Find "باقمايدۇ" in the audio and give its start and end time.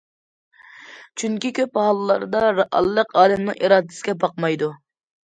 4.25-4.71